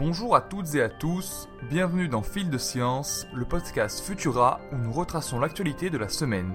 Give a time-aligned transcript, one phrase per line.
[0.00, 4.76] Bonjour à toutes et à tous, bienvenue dans Fil de Science, le podcast Futura où
[4.76, 6.54] nous retraçons l'actualité de la semaine.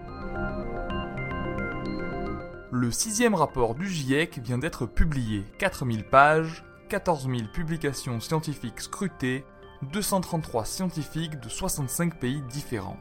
[2.72, 9.46] Le sixième rapport du GIEC vient d'être publié, 4000 pages, 14 000 publications scientifiques scrutées,
[9.94, 12.98] 233 scientifiques de 65 pays différents.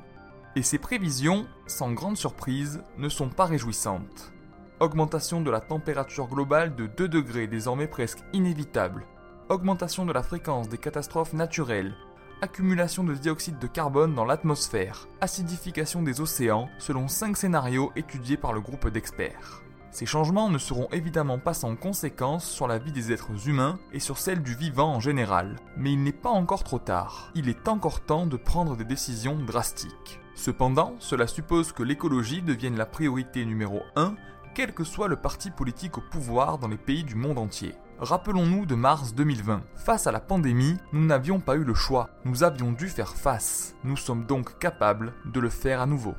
[0.57, 4.35] Et ces prévisions, sans grande surprise, ne sont pas réjouissantes.
[4.79, 9.07] Augmentation de la température globale de 2 degrés désormais presque inévitable
[9.49, 11.95] augmentation de la fréquence des catastrophes naturelles,
[12.41, 18.53] accumulation de dioxyde de carbone dans l'atmosphère, acidification des océans, selon 5 scénarios étudiés par
[18.53, 19.63] le groupe d'experts.
[19.91, 24.01] Ces changements ne seront évidemment pas sans conséquences sur la vie des êtres humains et
[24.01, 27.31] sur celle du vivant en général, mais il n'est pas encore trop tard.
[27.37, 30.21] Il est encore temps de prendre des décisions drastiques.
[30.35, 34.17] Cependant, cela suppose que l'écologie devienne la priorité numéro 1,
[34.53, 37.75] quel que soit le parti politique au pouvoir dans les pays du monde entier.
[38.01, 39.63] Rappelons-nous de mars 2020.
[39.77, 43.77] Face à la pandémie, nous n'avions pas eu le choix, nous avions dû faire face.
[43.85, 46.15] Nous sommes donc capables de le faire à nouveau.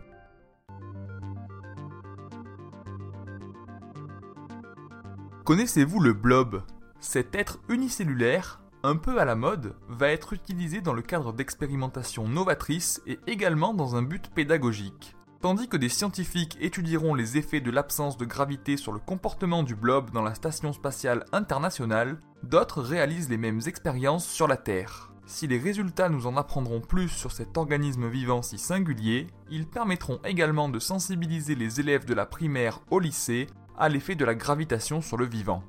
[5.44, 6.64] Connaissez-vous le blob?
[7.02, 12.28] Cet être unicellulaire, un peu à la mode, va être utilisé dans le cadre d'expérimentations
[12.28, 15.16] novatrices et également dans un but pédagogique.
[15.46, 19.76] Tandis que des scientifiques étudieront les effets de l'absence de gravité sur le comportement du
[19.76, 25.12] blob dans la Station spatiale internationale, d'autres réalisent les mêmes expériences sur la Terre.
[25.28, 30.20] Si les résultats nous en apprendront plus sur cet organisme vivant si singulier, ils permettront
[30.24, 33.46] également de sensibiliser les élèves de la primaire au lycée
[33.78, 35.62] à l'effet de la gravitation sur le vivant.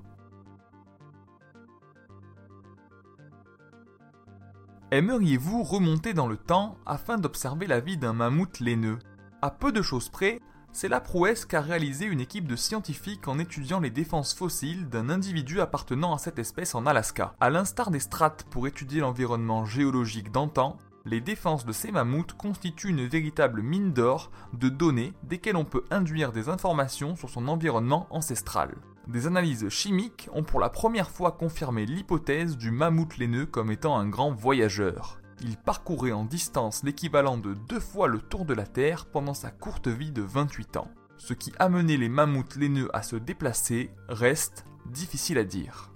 [4.90, 8.98] Aimeriez-vous remonter dans le temps afin d'observer la vie d'un mammouth laineux?
[9.42, 10.40] À peu de choses près,
[10.72, 15.08] c'est la prouesse qu'a réalisé une équipe de scientifiques en étudiant les défenses fossiles d'un
[15.08, 17.34] individu appartenant à cette espèce en Alaska.
[17.40, 22.90] A l'instar des strates pour étudier l'environnement géologique d'antan, les défenses de ces mammouths constituent
[22.90, 28.06] une véritable mine d'or de données desquelles on peut induire des informations sur son environnement
[28.10, 28.74] ancestral.
[29.06, 33.96] Des analyses chimiques ont pour la première fois confirmé l'hypothèse du mammouth laineux comme étant
[33.96, 38.66] un grand voyageur il parcourait en distance l'équivalent de deux fois le tour de la
[38.66, 40.90] Terre pendant sa courte vie de 28 ans.
[41.18, 45.92] Ce qui amenait les mammouths laineux à se déplacer reste difficile à dire.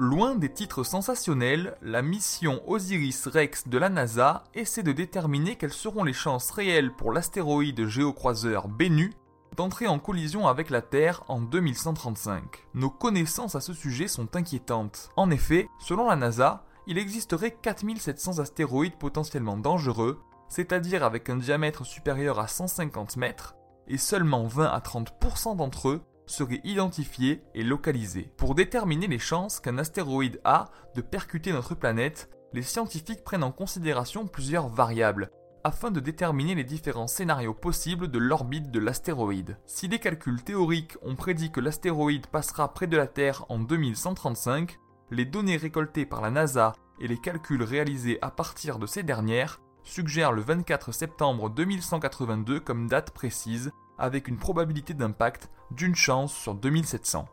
[0.00, 6.02] Loin des titres sensationnels, la mission Osiris-Rex de la NASA essaie de déterminer quelles seront
[6.02, 9.12] les chances réelles pour l'astéroïde géocroiseur Bennu
[9.56, 12.42] d'entrer en collision avec la Terre en 2135.
[12.74, 15.10] Nos connaissances à ce sujet sont inquiétantes.
[15.16, 21.84] En effet, selon la NASA, il existerait 4700 astéroïdes potentiellement dangereux, c'est-à-dire avec un diamètre
[21.84, 23.54] supérieur à 150 mètres,
[23.86, 28.32] et seulement 20 à 30% d'entre eux seraient identifiés et localisés.
[28.36, 33.52] Pour déterminer les chances qu'un astéroïde a de percuter notre planète, les scientifiques prennent en
[33.52, 35.30] considération plusieurs variables,
[35.64, 39.56] afin de déterminer les différents scénarios possibles de l'orbite de l'astéroïde.
[39.64, 44.78] Si des calculs théoriques ont prédit que l'astéroïde passera près de la Terre en 2135,
[45.10, 49.60] les données récoltées par la NASA et les calculs réalisés à partir de ces dernières
[49.82, 56.54] suggèrent le 24 septembre 2182 comme date précise, avec une probabilité d'impact d'une chance sur
[56.54, 57.26] 2700.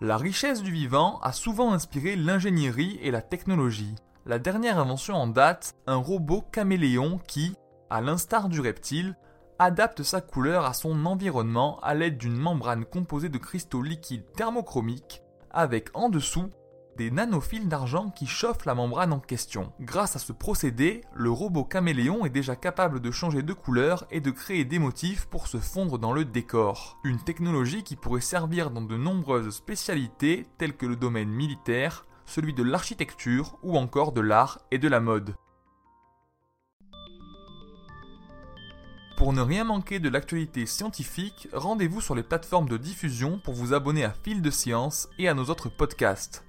[0.00, 3.94] La richesse du vivant a souvent inspiré l'ingénierie et la technologie
[4.26, 7.54] la dernière invention en date, un robot caméléon qui,
[7.90, 9.16] à l'instar du reptile,
[9.58, 15.22] adapte sa couleur à son environnement à l'aide d'une membrane composée de cristaux liquides thermochromiques
[15.50, 16.50] avec en dessous
[16.96, 19.72] des nanophiles d'argent qui chauffent la membrane en question.
[19.80, 24.20] Grâce à ce procédé, le robot caméléon est déjà capable de changer de couleur et
[24.20, 26.98] de créer des motifs pour se fondre dans le décor.
[27.04, 32.54] Une technologie qui pourrait servir dans de nombreuses spécialités telles que le domaine militaire, celui
[32.54, 35.34] de l'architecture ou encore de l'art et de la mode.
[39.16, 43.72] Pour ne rien manquer de l'actualité scientifique, rendez-vous sur les plateformes de diffusion pour vous
[43.72, 46.44] abonner à Fil de Science et à nos autres podcasts.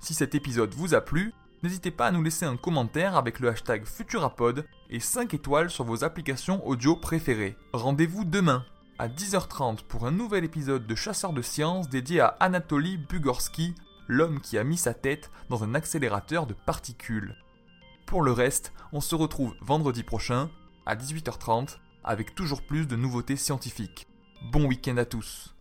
[0.00, 1.34] Si cet épisode vous a plu,
[1.64, 5.84] n'hésitez pas à nous laisser un commentaire avec le hashtag Futurapod et 5 étoiles sur
[5.84, 7.56] vos applications audio préférées.
[7.72, 8.64] Rendez-vous demain
[8.98, 13.74] à 10h30 pour un nouvel épisode de Chasseurs de Sciences dédié à Anatoly Bugorski,
[14.08, 17.36] l'homme qui a mis sa tête dans un accélérateur de particules.
[18.06, 20.50] Pour le reste, on se retrouve vendredi prochain
[20.86, 24.06] à 18h30 avec toujours plus de nouveautés scientifiques.
[24.52, 25.55] Bon week-end à tous